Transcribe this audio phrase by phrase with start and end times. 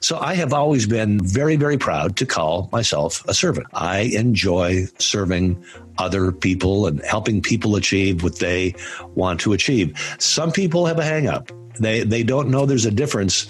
[0.00, 3.66] So I have always been very, very proud to call myself a servant.
[3.72, 5.62] I enjoy serving
[5.98, 8.74] other people and helping people achieve what they
[9.14, 9.98] want to achieve.
[10.18, 11.50] Some people have a hang up.
[11.78, 13.48] They, they don't know there's a difference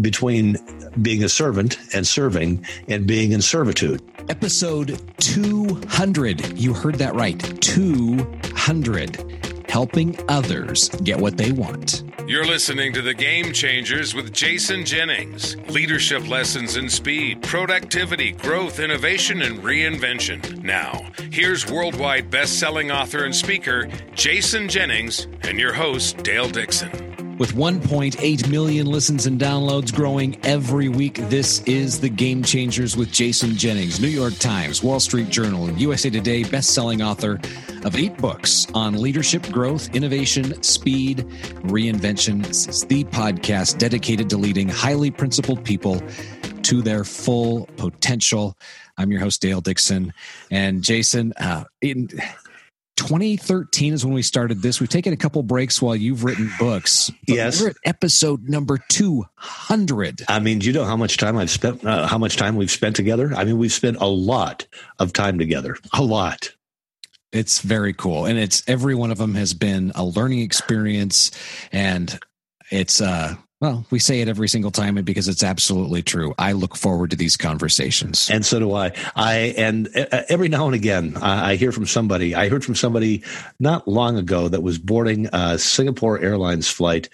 [0.00, 0.56] between
[1.02, 4.02] being a servant and serving and being in servitude.
[4.28, 6.58] Episode 200.
[6.58, 7.38] You heard that right.
[7.60, 12.02] 200 helping others get what they want.
[12.28, 15.56] You're listening to The Game Changers with Jason Jennings.
[15.70, 20.62] Leadership lessons in speed, productivity, growth, innovation, and reinvention.
[20.62, 26.90] Now, here's worldwide best-selling author and speaker Jason Jennings and your host Dale Dixon.
[27.38, 33.10] With 1.8 million listens and downloads growing every week, this is The Game Changers with
[33.10, 37.40] Jason Jennings, New York Times, Wall Street Journal, and USA Today best-selling author
[37.88, 41.20] of eight books on leadership, growth, innovation, speed,
[41.64, 42.46] reinvention.
[42.46, 46.02] This is the podcast dedicated to leading highly principled people
[46.64, 48.58] to their full potential.
[48.98, 50.12] I'm your host, Dale Dixon.
[50.50, 52.08] And Jason, uh, in,
[52.96, 54.80] 2013 is when we started this.
[54.80, 57.10] We've taken a couple breaks while you've written books.
[57.26, 60.24] yes, we're at episode number 200.
[60.28, 61.86] I mean, do you know how much time I've spent?
[61.86, 63.32] Uh, how much time we've spent together?
[63.34, 64.66] I mean, we've spent a lot
[64.98, 65.78] of time together.
[65.94, 66.52] A lot.
[67.32, 71.30] It's very cool, and it's every one of them has been a learning experience,
[71.72, 72.18] and
[72.70, 76.32] it's uh well, we say it every single time because it's absolutely true.
[76.38, 78.30] I look forward to these conversations.
[78.30, 78.92] And so do I.
[79.16, 82.36] I and uh, every now and again I hear from somebody.
[82.36, 83.24] I heard from somebody
[83.58, 87.08] not long ago that was boarding a Singapore Airlines flight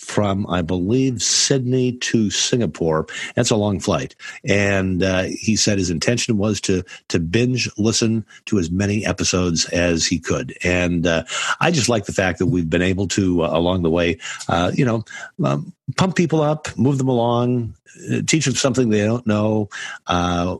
[0.00, 3.06] from, I believe, Sydney to Singapore.
[3.34, 4.16] That's a long flight.
[4.44, 9.66] And uh, he said his intention was to to binge listen to as many episodes
[9.66, 10.56] as he could.
[10.64, 11.24] And uh,
[11.60, 14.72] I just like the fact that we've been able to, uh, along the way, uh,
[14.74, 15.04] you know,
[15.44, 17.74] um, pump people up, move them along,
[18.10, 19.68] uh, teach them something they don't know
[20.06, 20.56] uh,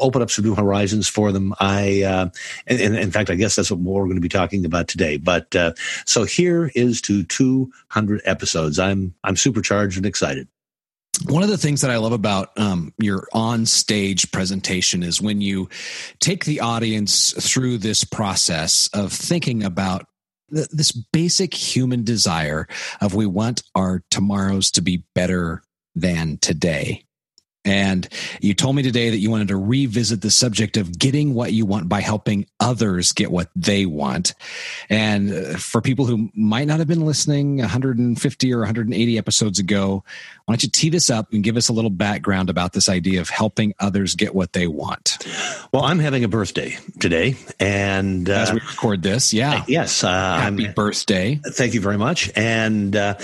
[0.00, 1.54] open up some new horizons for them.
[1.60, 2.30] I, uh,
[2.66, 5.16] and, and, in fact, I guess that's what we're going to be talking about today.
[5.16, 5.74] But uh,
[6.06, 8.78] so here is to 200 episodes.
[8.78, 10.48] I'm I'm supercharged and excited.
[11.26, 15.40] One of the things that I love about um, your on stage presentation is when
[15.40, 15.68] you
[16.20, 20.06] take the audience through this process of thinking about
[20.50, 22.68] this basic human desire
[23.00, 25.62] of we want our tomorrows to be better
[25.94, 27.04] than today
[27.64, 28.08] and
[28.40, 31.66] you told me today that you wanted to revisit the subject of getting what you
[31.66, 34.34] want by helping others get what they want.
[34.88, 40.04] And uh, for people who might not have been listening 150 or 180 episodes ago,
[40.46, 43.20] why don't you tee this up and give us a little background about this idea
[43.20, 45.18] of helping others get what they want?
[45.72, 50.08] Well, I'm having a birthday today, and uh, as we record this, yeah, yes, uh,
[50.08, 51.38] happy I'm, birthday!
[51.44, 52.30] Thank you very much.
[52.34, 53.16] And uh,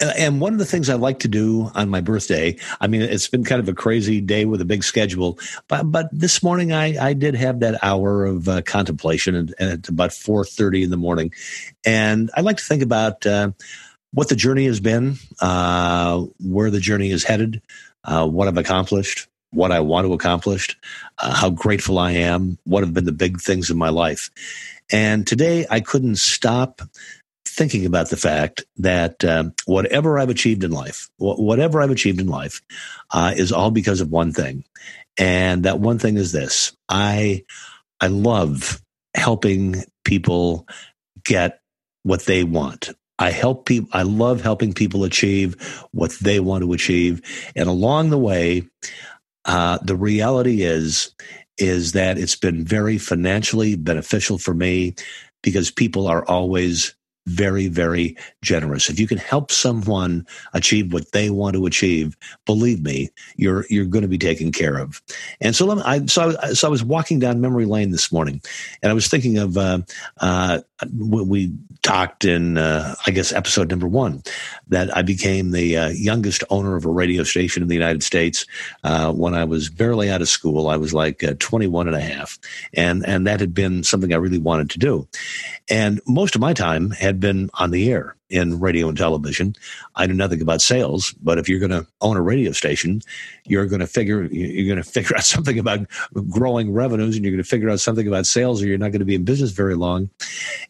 [0.00, 3.28] and one of the things I like to do on my birthday, I mean, it's
[3.28, 6.96] been kind of a crazy day with a big schedule, but but this morning I,
[6.98, 10.96] I did have that hour of uh, contemplation at, at about four thirty in the
[10.96, 11.32] morning,
[11.84, 13.52] and I like to think about uh,
[14.12, 17.62] what the journey has been, uh, where the journey is headed,
[18.04, 20.78] uh, what I've accomplished, what I want to accomplish,
[21.18, 24.30] uh, how grateful I am, what have been the big things in my life,
[24.92, 26.82] and today I couldn't stop
[27.56, 32.20] thinking about the fact that um, whatever I've achieved in life, wh- whatever I've achieved
[32.20, 32.62] in life,
[33.12, 34.64] uh, is all because of one thing,
[35.18, 37.44] and that one thing is this: I
[38.00, 38.82] I love
[39.14, 40.68] helping people
[41.24, 41.60] get
[42.04, 42.90] what they want.
[43.18, 43.90] I help people.
[43.92, 45.56] I love helping people achieve
[45.92, 47.22] what they want to achieve,
[47.56, 48.68] and along the way,
[49.46, 51.14] uh, the reality is
[51.58, 54.94] is that it's been very financially beneficial for me
[55.42, 56.95] because people are always
[57.26, 58.88] very, very generous.
[58.88, 63.84] If you can help someone achieve what they want to achieve, believe me, you're you're
[63.84, 65.02] going to be taken care of.
[65.40, 68.40] And so, me, I so I, so I was walking down memory lane this morning,
[68.82, 69.80] and I was thinking of uh,
[70.20, 70.60] uh,
[70.96, 74.22] we talked in uh, I guess episode number one
[74.68, 78.46] that I became the uh, youngest owner of a radio station in the United States
[78.84, 80.68] uh, when I was barely out of school.
[80.68, 82.38] I was like uh, 21 and a half,
[82.74, 85.08] and and that had been something I really wanted to do.
[85.68, 89.54] And most of my time had been on the air in radio and television.
[89.94, 93.02] I knew nothing about sales, but if you're going to own a radio station,
[93.44, 95.80] you're going to figure you're going to figure out something about
[96.30, 99.00] growing revenues, and you're going to figure out something about sales, or you're not going
[99.00, 100.10] to be in business very long.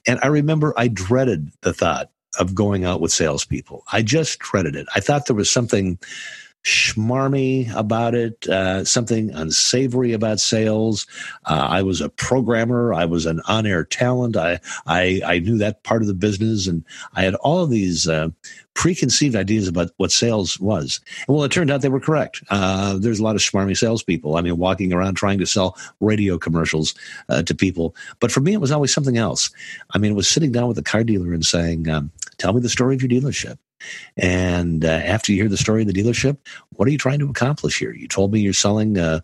[0.06, 3.84] And I remember I dreaded the thought of going out with salespeople.
[3.92, 4.86] I just dreaded it.
[4.94, 5.98] I thought there was something
[6.66, 11.06] schmarmy about it, uh, something unsavory about sales.
[11.44, 12.92] Uh, I was a programmer.
[12.92, 14.36] I was an on-air talent.
[14.36, 16.84] I, I, I knew that part of the business, and
[17.14, 18.30] I had all of these uh,
[18.74, 21.00] preconceived ideas about what sales was.
[21.28, 22.42] And well, it turned out they were correct.
[22.50, 24.36] Uh, there's a lot of smarmy salespeople.
[24.36, 26.94] I mean, walking around trying to sell radio commercials
[27.28, 27.94] uh, to people.
[28.18, 29.50] But for me, it was always something else.
[29.92, 32.60] I mean, it was sitting down with a car dealer and saying, um, "Tell me
[32.60, 33.58] the story of your dealership."
[34.16, 36.38] And uh, after you hear the story of the dealership,
[36.70, 37.92] what are you trying to accomplish here?
[37.92, 39.20] You told me you're selling uh,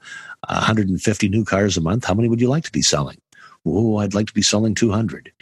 [0.49, 2.05] 150 new cars a month.
[2.05, 3.21] How many would you like to be selling?
[3.64, 5.32] Oh, I'd like to be selling 200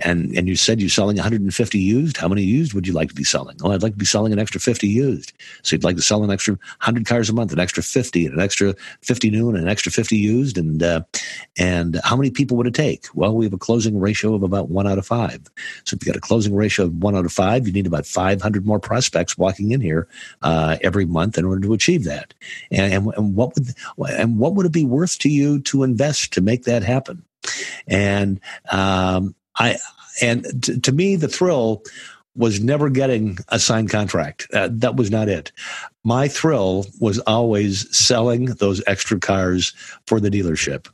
[0.00, 2.16] and and you said you're selling 150 used.
[2.16, 3.56] How many used would you like to be selling?
[3.62, 5.32] Oh, I'd like to be selling an extra 50 used.
[5.62, 8.34] So you'd like to sell an extra 100 cars a month, an extra 50, and
[8.34, 10.58] an extra 50 new, and an extra 50 used.
[10.58, 11.02] And uh,
[11.56, 13.06] and how many people would it take?
[13.14, 15.40] Well, we have a closing ratio of about one out of five.
[15.84, 18.06] So if you got a closing ratio of one out of five, you need about
[18.06, 20.08] 500 more prospects walking in here
[20.42, 22.34] uh, every month in order to achieve that.
[22.70, 23.68] And, and and what would
[24.10, 27.25] and what would it be worth to you to invest to make that happen?
[27.86, 28.40] And
[28.70, 29.78] um, I
[30.22, 31.82] and t- to me, the thrill
[32.34, 34.46] was never getting a signed contract.
[34.52, 35.52] Uh, that was not it.
[36.06, 39.72] My thrill was always selling those extra cars
[40.06, 40.86] for the dealership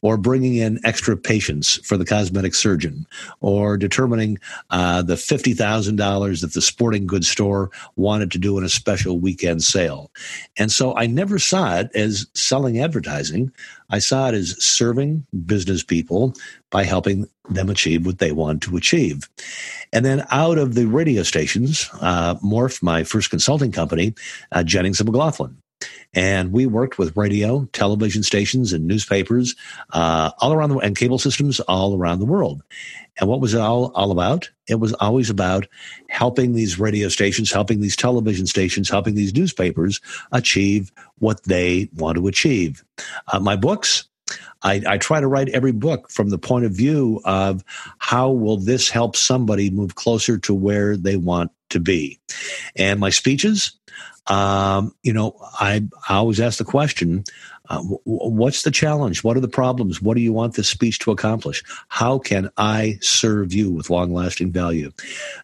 [0.00, 3.04] or bringing in extra patients for the cosmetic surgeon
[3.40, 4.38] or determining
[4.70, 9.64] uh, the $50,000 that the sporting goods store wanted to do in a special weekend
[9.64, 10.12] sale.
[10.56, 13.52] And so I never saw it as selling advertising.
[13.90, 16.34] I saw it as serving business people
[16.70, 19.28] by helping them achieve what they want to achieve.
[19.92, 24.14] And then out of the radio stations, uh, morphed my first consulting company,
[24.52, 25.56] uh, Jennings and McLaughlin.
[26.12, 29.54] And we worked with radio, television stations, and newspapers
[29.92, 32.62] uh, all around the and cable systems all around the world.
[33.18, 34.50] And what was it all, all about?
[34.68, 35.68] It was always about
[36.08, 40.00] helping these radio stations, helping these television stations, helping these newspapers
[40.32, 42.84] achieve what they want to achieve.
[43.32, 44.08] Uh, my books,
[44.62, 47.64] I, I, try to write every book from the point of view of
[47.98, 52.20] how will this help somebody move closer to where they want to be.
[52.76, 53.72] And my speeches,
[54.26, 57.24] um, you know, I, I always ask the question,
[57.68, 59.22] uh, what's the challenge?
[59.22, 60.02] What are the problems?
[60.02, 61.62] What do you want this speech to accomplish?
[61.88, 64.90] How can I serve you with long lasting value?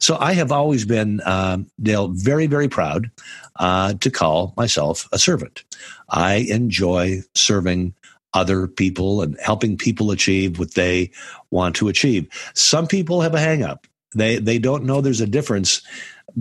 [0.01, 3.11] So I have always been, um, Dale, very, very proud
[3.57, 5.65] uh, to call myself a servant.
[6.09, 7.95] I enjoy serving
[8.35, 11.11] other people and helping people achieve what they
[11.51, 12.29] want to achieve.
[12.55, 13.85] Some people have a hangup.
[14.15, 15.83] They they don't know there's a difference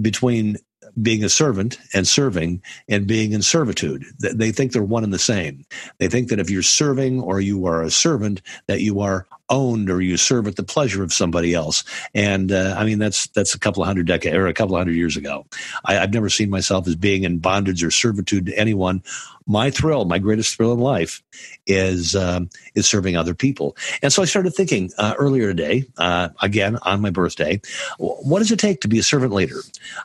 [0.01, 0.57] between
[1.01, 4.06] being a servant and serving and being in servitude.
[4.19, 5.65] They think they're one and the same.
[5.97, 9.89] They think that if you're serving or you are a servant, that you are owned
[9.89, 11.83] or you serve at the pleasure of somebody else.
[12.13, 14.80] And uh, I mean, that's that's a couple of hundred decades or a couple of
[14.80, 15.45] hundred years ago.
[15.83, 19.03] I, have never seen myself as being in bondage or servitude to anyone.
[19.47, 21.21] My thrill, my greatest thrill in life,
[21.68, 23.77] is um, is serving other people.
[24.01, 27.62] And so I started thinking uh, earlier today, uh, again on my birthday,
[28.00, 29.59] what does it take to be a servant leader?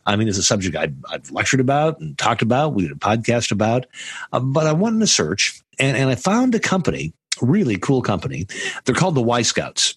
[0.04, 2.74] I mean, it's a subject I've, I've lectured about and talked about.
[2.74, 3.86] We did a podcast about,
[4.32, 8.02] uh, but I went in a search and, and I found a company really cool
[8.02, 8.46] company.
[8.84, 9.96] They're called the Y Scouts.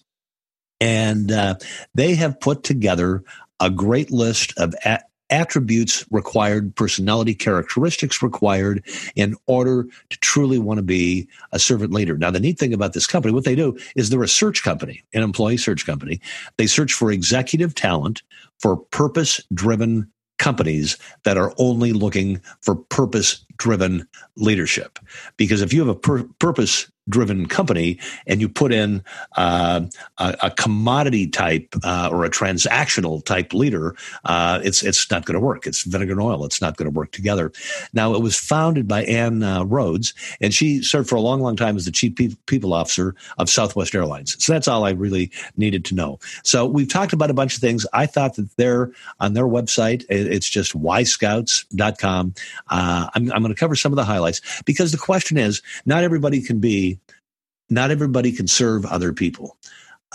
[0.80, 1.56] And uh,
[1.94, 3.22] they have put together
[3.60, 4.74] a great list of
[5.30, 8.84] attributes required, personality characteristics required
[9.16, 12.18] in order to truly want to be a servant leader.
[12.18, 15.02] Now, the neat thing about this company, what they do is they're a search company,
[15.14, 16.20] an employee search company.
[16.58, 18.22] They search for executive talent
[18.60, 24.06] for purpose driven companies that are only looking for purpose driven
[24.36, 24.98] leadership.
[25.36, 29.04] Because if you have a pur- purpose driven company and you put in
[29.36, 29.82] uh,
[30.18, 33.94] a, a, commodity type uh, or a transactional type leader,
[34.24, 35.66] uh, it's it's not going to work.
[35.66, 36.44] It's vinegar and oil.
[36.44, 37.52] It's not going to work together.
[37.92, 41.56] Now, it was founded by Ann uh, Rhoades, and she served for a long, long
[41.56, 44.42] time as the chief pe- people officer of Southwest Airlines.
[44.42, 46.18] So that's all I really needed to know.
[46.42, 47.86] So we've talked about a bunch of things.
[47.92, 50.04] I thought that they're on their website.
[50.08, 52.34] It's just yscouts.com.
[52.68, 56.02] Uh, I'm, I'm going to cover some of the highlights because the question is not
[56.02, 56.98] everybody can be,
[57.70, 59.56] not everybody can serve other people.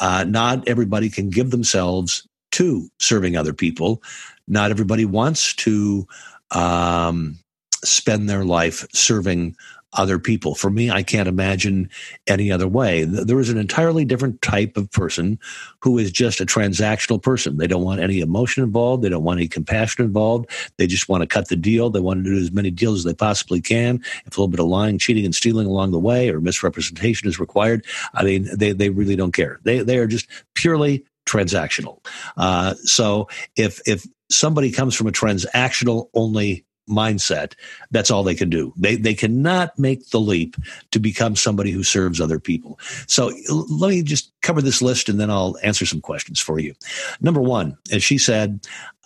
[0.01, 4.01] Uh, not everybody can give themselves to serving other people.
[4.47, 6.07] Not everybody wants to
[6.51, 7.37] um,
[7.83, 9.55] spend their life serving
[9.93, 10.53] other people.
[10.53, 11.89] For me, I can't imagine
[12.27, 13.05] any other way.
[13.05, 15.39] There is an entirely different type of person
[15.81, 17.57] who is just a transactional person.
[17.57, 19.03] They don't want any emotion involved.
[19.03, 20.49] They don't want any compassion involved.
[20.77, 21.89] They just want to cut the deal.
[21.89, 24.03] They want to do as many deals as they possibly can.
[24.25, 27.39] If a little bit of lying, cheating, and stealing along the way or misrepresentation is
[27.39, 29.59] required, I mean, they, they really don't care.
[29.63, 32.05] They, they are just purely transactional.
[32.37, 37.53] Uh, so if, if somebody comes from a transactional only mindset,
[37.91, 38.73] that's all they can do.
[38.75, 40.55] They they cannot make the leap
[40.91, 42.79] to become somebody who serves other people.
[43.07, 46.73] So let me just cover this list and then I'll answer some questions for you.
[47.21, 48.65] Number one, as she said,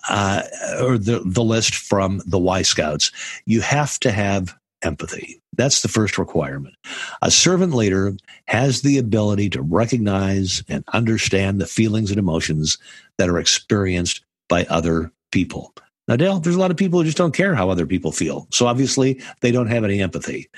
[0.10, 0.44] uh,
[0.82, 3.12] or the the list from the Y Scouts,
[3.46, 5.42] you have to have empathy.
[5.56, 6.76] That's the first requirement.
[7.22, 8.14] A servant leader
[8.48, 12.78] has the ability to recognize and understand the feelings and emotions
[13.18, 15.74] that are experienced by other people.
[16.08, 18.48] Now, Dale, there's a lot of people who just don't care how other people feel.
[18.52, 20.50] So obviously, they don't have any empathy.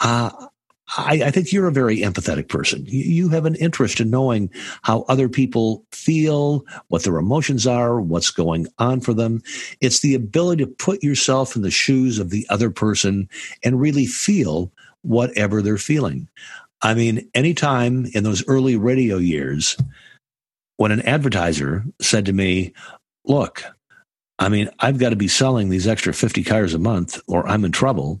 [0.00, 0.30] Uh,
[0.96, 2.84] I, I, think you're a very empathetic person.
[2.86, 4.50] You, you have an interest in knowing
[4.82, 9.42] how other people feel, what their emotions are, what's going on for them.
[9.80, 13.28] It's the ability to put yourself in the shoes of the other person
[13.62, 14.72] and really feel
[15.02, 16.28] whatever they're feeling.
[16.80, 19.76] I mean, anytime in those early radio years,
[20.76, 22.72] when an advertiser said to me,
[23.24, 23.62] Look,
[24.38, 27.64] I mean, I've got to be selling these extra 50 cars a month or I'm
[27.64, 28.20] in trouble.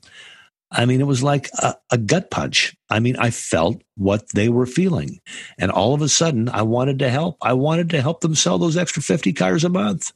[0.70, 2.76] I mean, it was like a, a, gut punch.
[2.90, 5.18] I mean, I felt what they were feeling.
[5.58, 7.38] And all of a sudden, I wanted to help.
[7.40, 10.12] I wanted to help them sell those extra 50 cars a month.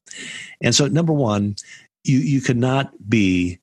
[0.61, 1.56] And so, number one,
[2.04, 3.61] you, you cannot be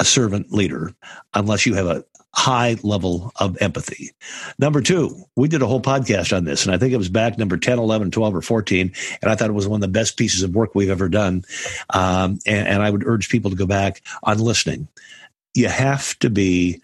[0.00, 0.92] a servant leader
[1.34, 2.04] unless you have a
[2.34, 4.10] high level of empathy.
[4.58, 7.38] Number two, we did a whole podcast on this, and I think it was back
[7.38, 8.92] number 10, 11, 12, or 14.
[9.22, 11.44] And I thought it was one of the best pieces of work we've ever done.
[11.94, 14.88] Um, and, and I would urge people to go back on listening
[15.58, 16.80] you have to be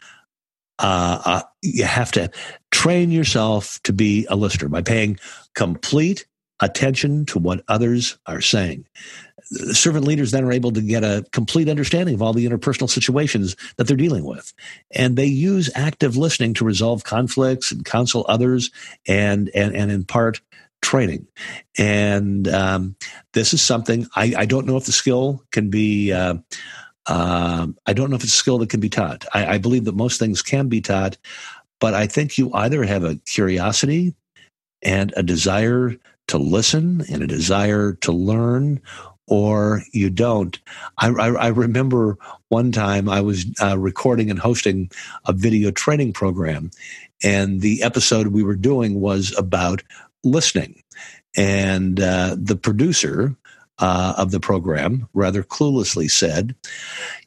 [0.80, 2.30] uh, uh, you have to
[2.72, 5.18] train yourself to be a listener by paying
[5.54, 6.26] complete
[6.60, 8.84] attention to what others are saying.
[9.72, 13.56] Servant leaders then are able to get a complete understanding of all the interpersonal situations
[13.76, 14.52] that they're dealing with.
[14.90, 18.70] And they use active listening to resolve conflicts and counsel others
[19.06, 20.40] and, and, and in part,
[20.84, 21.26] training.
[21.78, 22.96] And um,
[23.32, 26.12] this is something I, I, don't know if the skill can be.
[26.12, 26.36] Uh,
[27.06, 29.24] um, I don't know if it's a skill that can be taught.
[29.32, 31.16] I, I believe that most things can be taught,
[31.80, 34.14] but I think you either have a curiosity
[34.82, 35.96] and a desire
[36.28, 38.80] to listen and a desire to learn,
[39.26, 40.58] or you don't.
[40.98, 44.90] I, I, I remember one time I was uh, recording and hosting
[45.26, 46.70] a video training program,
[47.22, 49.82] and the episode we were doing was about
[50.22, 50.82] listening.
[51.36, 53.34] And uh, the producer
[53.78, 56.54] uh, of the program rather cluelessly said,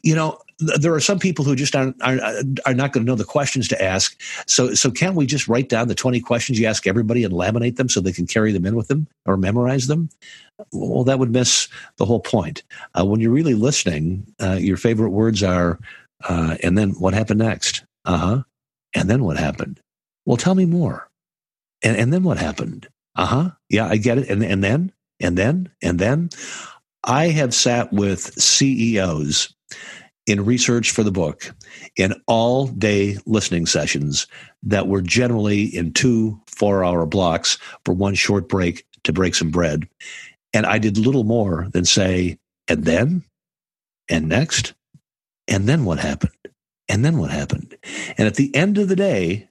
[0.02, 2.20] you know, there are some people who just aren't, are,
[2.66, 4.20] are not going to know the questions to ask.
[4.48, 7.76] So, so can't we just write down the 20 questions you ask everybody and laminate
[7.76, 10.10] them so they can carry them in with them or memorize them?
[10.72, 12.64] Well, that would miss the whole point.
[12.98, 15.80] Uh, when you're really listening, uh, your favorite words are,
[16.28, 17.84] uh, and then what happened next?
[18.06, 18.44] Uh huh.
[18.96, 19.80] And then what happened?
[20.26, 21.08] Well, tell me more.
[21.84, 22.88] And, and then what happened?
[23.16, 23.50] Uh huh.
[23.70, 24.30] Yeah, I get it.
[24.30, 24.92] And, and then?
[25.20, 26.30] and then, and then.
[27.04, 29.54] I have sat with CEOs
[30.28, 31.56] in research for the book
[31.96, 34.28] in all day listening sessions
[34.62, 39.50] that were generally in two four hour blocks for one short break to break some
[39.50, 39.88] bread.
[40.54, 43.24] And I did little more than say, and then,
[44.10, 44.74] and next,
[45.48, 46.34] and then what happened?
[46.90, 47.78] And then what happened?
[48.18, 49.50] And at the end of the day,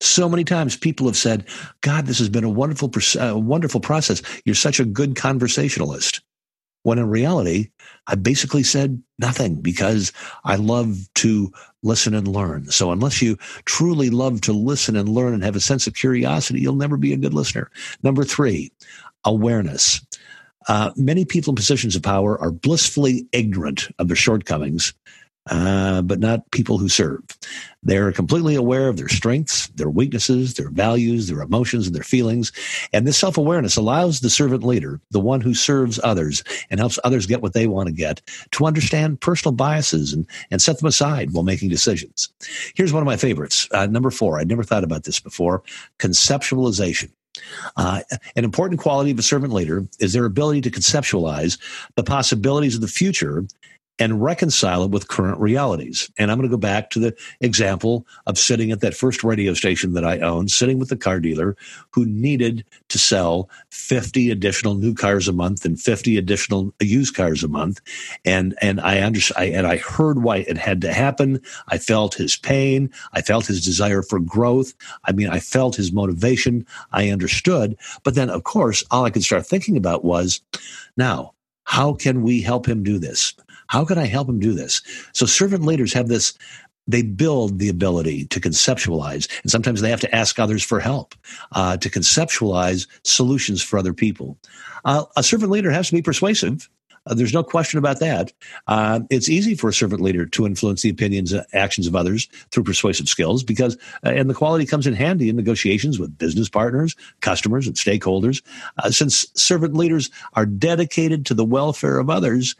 [0.00, 1.46] so many times people have said,
[1.82, 4.22] God, this has been a wonderful, uh, wonderful process.
[4.44, 6.22] You're such a good conversationalist.
[6.82, 7.70] When in reality,
[8.06, 10.12] I basically said nothing because
[10.44, 12.66] I love to listen and learn.
[12.70, 16.60] So unless you truly love to listen and learn and have a sense of curiosity,
[16.60, 17.70] you'll never be a good listener.
[18.02, 18.72] Number three,
[19.24, 20.00] awareness.
[20.68, 24.92] Uh, many people in positions of power are blissfully ignorant of their shortcomings
[25.50, 27.20] uh, but not people who serve.
[27.82, 32.52] They're completely aware of their strengths, their weaknesses, their values, their emotions, and their feelings.
[32.92, 36.98] And this self awareness allows the servant leader, the one who serves others and helps
[37.04, 40.86] others get what they want to get, to understand personal biases and, and set them
[40.86, 42.28] aside while making decisions.
[42.74, 43.68] Here's one of my favorites.
[43.72, 45.62] Uh, number four, I'd never thought about this before
[45.98, 47.10] conceptualization.
[47.76, 48.00] Uh,
[48.36, 51.58] an important quality of a servant leader is their ability to conceptualize
[51.94, 53.46] the possibilities of the future
[54.00, 56.10] and reconcile it with current realities.
[56.18, 59.52] And I'm going to go back to the example of sitting at that first radio
[59.52, 61.54] station that I owned, sitting with the car dealer
[61.90, 67.44] who needed to sell 50 additional new cars a month and 50 additional used cars
[67.44, 67.80] a month.
[68.24, 71.40] And, and I understand, and I heard why it had to happen.
[71.68, 72.90] I felt his pain.
[73.12, 74.72] I felt his desire for growth.
[75.04, 76.66] I mean, I felt his motivation.
[76.92, 77.76] I understood.
[78.02, 80.40] But then, of course, all I could start thinking about was
[80.96, 83.34] now, how can we help him do this?
[83.70, 84.82] How can I help him do this?
[85.12, 86.34] So servant leaders have this
[86.88, 91.14] they build the ability to conceptualize, and sometimes they have to ask others for help
[91.52, 94.36] uh, to conceptualize solutions for other people.
[94.84, 96.68] Uh, a servant leader has to be persuasive.
[97.06, 98.32] Uh, there's no question about that.
[98.66, 102.28] Uh, it's easy for a servant leader to influence the opinions and actions of others
[102.50, 106.48] through persuasive skills because, uh, and the quality comes in handy in negotiations with business
[106.48, 108.42] partners, customers, and stakeholders.
[108.78, 112.54] Uh, since servant leaders are dedicated to the welfare of others,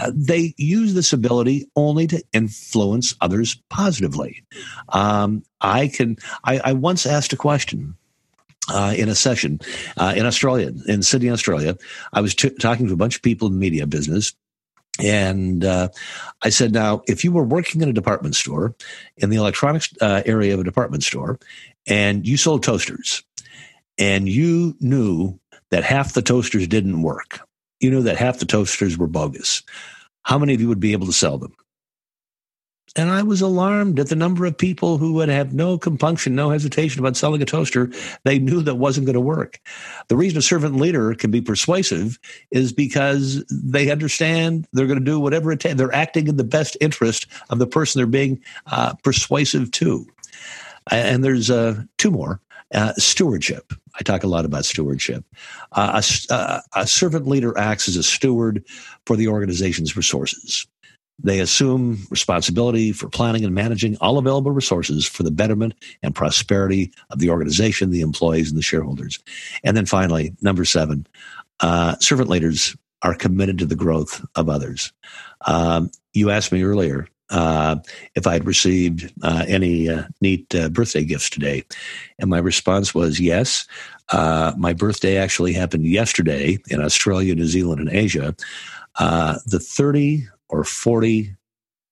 [0.00, 4.44] uh, they use this ability only to influence others positively.
[4.90, 6.16] Um, I can.
[6.44, 7.96] I, I once asked a question
[8.68, 9.60] uh, in a session
[9.96, 11.76] uh, in Australia, in Sydney, Australia.
[12.12, 14.34] I was t- talking to a bunch of people in the media business.
[15.02, 15.88] And uh,
[16.42, 18.74] I said, now, if you were working in a department store,
[19.16, 21.38] in the electronics uh, area of a department store,
[21.86, 23.24] and you sold toasters,
[23.98, 25.38] and you knew
[25.70, 27.40] that half the toasters didn't work,
[27.80, 29.62] you knew that half the toasters were bogus,
[30.22, 31.54] how many of you would be able to sell them?
[32.96, 36.50] And I was alarmed at the number of people who would have no compunction, no
[36.50, 37.90] hesitation about selling a toaster
[38.22, 39.60] they knew that wasn't going to work.
[40.08, 42.18] The reason a servant leader can be persuasive
[42.50, 45.74] is because they understand they're going to do whatever it takes.
[45.74, 50.06] They're acting in the best interest of the person they're being uh, persuasive to.
[50.90, 52.40] And there's uh, two more.
[52.74, 53.72] Uh, stewardship.
[54.00, 55.24] I talk a lot about stewardship.
[55.72, 58.64] Uh, a, uh, a servant leader acts as a steward
[59.06, 60.66] for the organization's resources.
[61.22, 66.92] They assume responsibility for planning and managing all available resources for the betterment and prosperity
[67.10, 69.18] of the organization, the employees, and the shareholders.
[69.62, 71.06] And then finally, number seven,
[71.60, 74.92] uh, servant leaders are committed to the growth of others.
[75.46, 77.76] Um, you asked me earlier uh,
[78.14, 81.64] if I had received uh, any uh, neat uh, birthday gifts today.
[82.18, 83.66] And my response was yes.
[84.10, 88.34] Uh, my birthday actually happened yesterday in Australia, New Zealand, and Asia.
[88.98, 91.36] The 30 or 40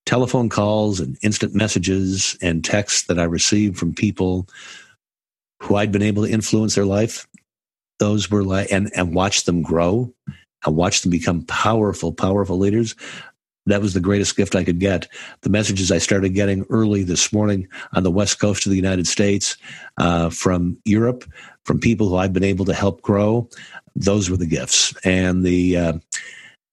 [0.07, 4.49] telephone calls and instant messages and texts that I received from people
[5.61, 7.27] who I'd been able to influence their life.
[7.99, 10.13] Those were like, and, and watch them grow
[10.67, 12.97] and watch them become powerful, powerful leaders.
[13.67, 15.07] That was the greatest gift I could get.
[15.43, 19.07] The messages I started getting early this morning on the west coast of the United
[19.07, 19.57] States
[19.99, 21.25] uh, from Europe,
[21.65, 23.49] from people who I've been able to help grow,
[23.95, 24.95] those were the gifts.
[25.05, 25.93] And the uh,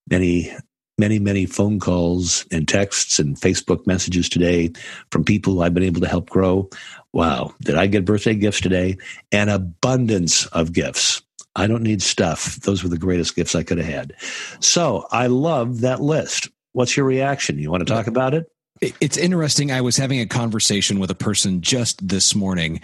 [0.10, 0.52] many
[1.00, 4.72] many, many phone calls and texts and Facebook messages today
[5.12, 6.70] from people I've been able to help grow.
[7.14, 8.98] Wow, did I get birthday gifts today?
[9.32, 11.24] An abundance of gifts.
[11.56, 12.58] I don't need stuff.
[12.58, 14.14] Those were the greatest gifts I could have had.
[14.60, 16.50] So I love that list.
[16.74, 17.58] What's your reaction?
[17.58, 18.46] You want to talk about it?
[18.82, 19.72] It's interesting.
[19.72, 22.80] I was having a conversation with a person just this morning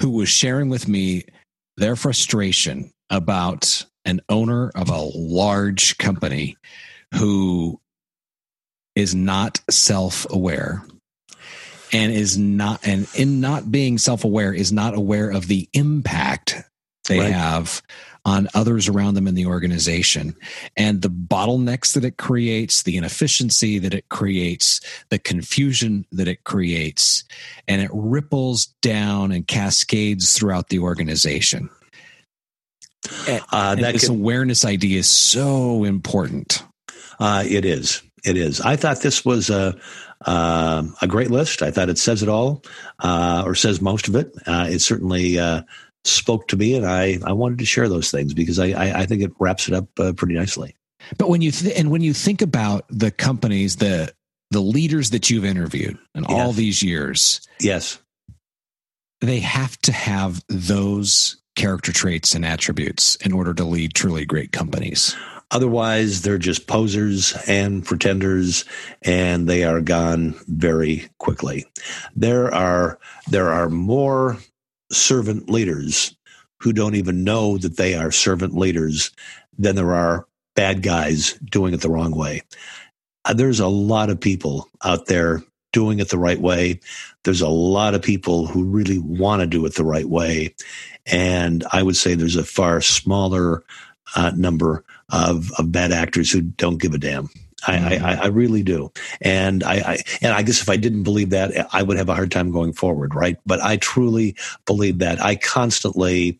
[0.00, 1.24] who was sharing with me
[1.76, 6.56] their frustration about an owner of a large company
[7.14, 7.80] who
[8.94, 10.84] is not self aware
[11.92, 16.62] and is not and in not being self aware is not aware of the impact
[17.08, 17.32] they right.
[17.32, 17.82] have
[18.24, 20.34] on others around them in the organization
[20.76, 26.42] and the bottlenecks that it creates, the inefficiency that it creates, the confusion that it
[26.44, 27.24] creates,
[27.68, 31.68] and it ripples down and cascades throughout the organization.
[33.52, 36.62] Uh, that this could, awareness idea is so important.
[37.18, 38.02] Uh, it is.
[38.24, 38.60] It is.
[38.60, 39.76] I thought this was a
[40.24, 41.62] uh, a great list.
[41.62, 42.62] I thought it says it all,
[43.00, 44.34] uh, or says most of it.
[44.46, 45.62] Uh, it certainly uh,
[46.04, 49.06] spoke to me, and I I wanted to share those things because I I, I
[49.06, 50.74] think it wraps it up uh, pretty nicely.
[51.18, 54.12] But when you th- and when you think about the companies, the
[54.50, 56.32] the leaders that you've interviewed in yes.
[56.32, 57.98] all these years, yes,
[59.20, 64.52] they have to have those character traits and attributes in order to lead truly great
[64.52, 65.14] companies.
[65.54, 68.64] Otherwise, they're just posers and pretenders,
[69.02, 71.64] and they are gone very quickly.
[72.16, 72.98] There are
[73.30, 74.36] there are more
[74.90, 76.16] servant leaders
[76.58, 79.12] who don't even know that they are servant leaders
[79.56, 82.42] than there are bad guys doing it the wrong way.
[83.24, 85.40] Uh, there's a lot of people out there
[85.72, 86.80] doing it the right way.
[87.22, 90.54] There's a lot of people who really want to do it the right way.
[91.06, 93.62] And I would say there's a far smaller
[94.16, 97.28] uh, number of, of bad actors who don't give a damn.
[97.66, 98.04] I, mm-hmm.
[98.04, 101.66] I, I, really do, and I, I, and I guess if I didn't believe that,
[101.72, 103.38] I would have a hard time going forward, right?
[103.46, 104.36] But I truly
[104.66, 105.22] believe that.
[105.22, 106.38] I constantly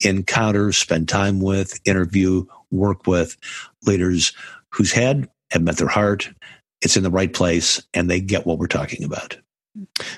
[0.00, 3.36] encounter, spend time with, interview, work with
[3.86, 4.32] leaders
[4.70, 6.28] whose head have met their heart.
[6.82, 9.36] It's in the right place, and they get what we're talking about.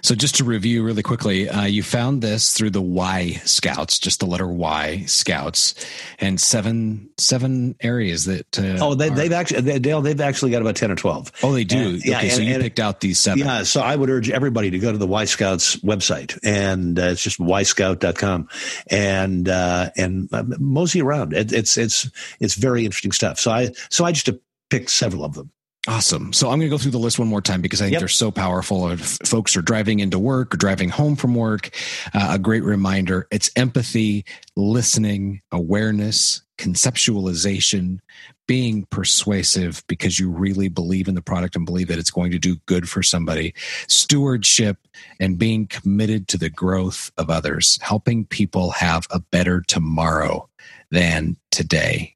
[0.03, 4.21] So, just to review really quickly, uh, you found this through the Y Scouts, just
[4.21, 5.75] the letter Y Scouts,
[6.19, 8.59] and seven seven areas that.
[8.59, 10.03] Uh, oh, they, have actually they, Dale.
[10.03, 11.33] They've actually got about ten or twelve.
[11.42, 11.77] Oh, they do.
[11.79, 13.38] And, yeah, okay, and, so you and, picked out these seven.
[13.38, 13.62] Yeah.
[13.62, 17.23] So I would urge everybody to go to the Y Scouts website, and uh, it's
[17.23, 18.49] just yscout.com,
[18.88, 21.33] and uh, and uh, mosey around.
[21.33, 23.40] It, it's it's it's very interesting stuff.
[23.40, 24.29] So I so I just
[24.69, 25.51] picked several of them.
[25.88, 26.33] Awesome.
[26.33, 28.01] So I'm going to go through the list one more time because I think yep.
[28.01, 28.88] they're so powerful.
[28.88, 31.70] If folks are driving into work or driving home from work,
[32.12, 34.25] uh, a great reminder it's empathy,
[34.57, 38.01] listening, awareness, conceptualization,
[38.49, 42.38] being persuasive because you really believe in the product and believe that it's going to
[42.38, 43.55] do good for somebody,
[43.88, 44.79] stewardship,
[45.20, 50.49] and being committed to the growth of others, helping people have a better tomorrow
[50.90, 52.14] than today.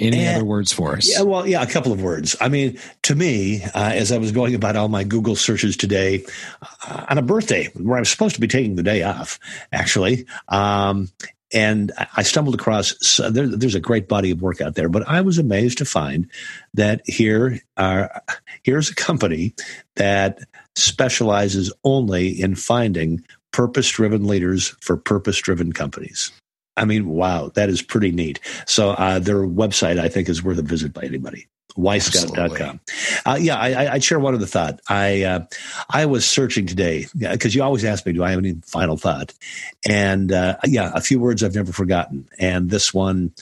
[0.00, 1.10] Any and, other words for us?
[1.10, 2.36] Yeah, well, yeah, a couple of words.
[2.40, 6.24] I mean, to me, uh, as I was going about all my Google searches today,
[6.86, 9.38] uh, on a birthday where I'm supposed to be taking the day off,
[9.72, 11.08] actually, um,
[11.52, 15.22] and I stumbled across there, there's a great body of work out there, but I
[15.22, 16.30] was amazed to find
[16.74, 18.22] that here are
[18.62, 19.54] here's a company
[19.96, 20.40] that
[20.76, 26.30] specializes only in finding purpose-driven leaders for purpose-driven companies.
[26.78, 28.40] I mean, wow, that is pretty neat.
[28.66, 31.46] So uh, their website, I think, is worth a visit by anybody.
[31.76, 32.80] yscout.com.
[33.26, 34.80] Uh, yeah, I, I share one other thought.
[34.88, 35.46] I uh,
[35.90, 39.34] I was searching today because you always ask me, do I have any final thought?
[39.88, 42.28] And uh, yeah, a few words I've never forgotten.
[42.38, 43.32] And this one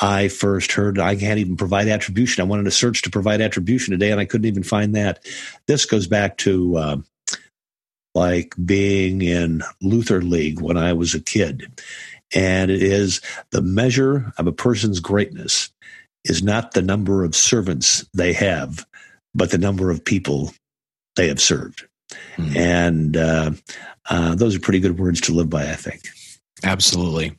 [0.00, 2.42] I first heard, I can't even provide attribution.
[2.42, 5.24] I wanted to search to provide attribution today, and I couldn't even find that.
[5.66, 6.96] This goes back to uh,
[8.14, 11.70] like being in Luther League when I was a kid
[12.34, 15.70] and it is the measure of a person's greatness
[16.24, 18.86] is not the number of servants they have,
[19.34, 20.52] but the number of people
[21.16, 21.86] they have served.
[22.36, 22.56] Mm.
[22.56, 23.50] And uh,
[24.08, 26.02] uh, those are pretty good words to live by, I think.
[26.62, 27.38] Absolutely.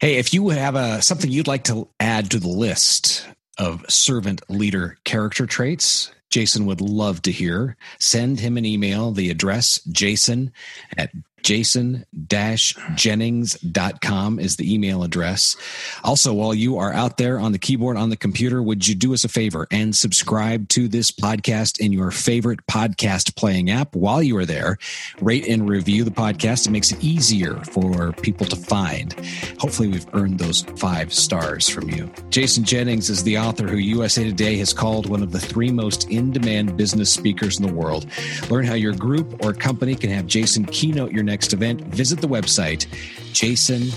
[0.00, 3.26] Hey, if you have a, uh, something you'd like to add to the list
[3.58, 7.76] of servant leader character traits, Jason would love to hear.
[7.98, 9.10] Send him an email.
[9.10, 10.52] The address, jason
[10.96, 11.10] at
[11.42, 15.56] jason-jennings.com is the email address.
[16.04, 19.14] Also, while you are out there on the keyboard on the computer, would you do
[19.14, 24.22] us a favor and subscribe to this podcast in your favorite podcast playing app while
[24.22, 24.78] you are there?
[25.20, 26.66] Rate and review the podcast.
[26.66, 29.12] It makes it easier for people to find.
[29.58, 32.10] Hopefully, we've earned those five stars from you.
[32.30, 36.08] Jason Jennings is the author who USA Today has called one of the three most
[36.10, 38.06] in demand business speakers in the world.
[38.50, 42.28] Learn how your group or company can have Jason keynote your next event, visit the
[42.28, 42.86] website
[43.32, 43.90] jason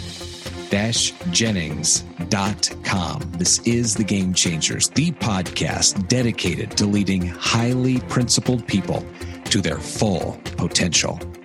[1.31, 3.21] jennings.com.
[3.37, 9.05] This is The Game Changers, the podcast dedicated to leading highly principled people
[9.45, 11.19] to their full potential.